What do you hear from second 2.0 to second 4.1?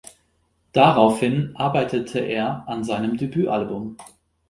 er an seinem Debütalbum.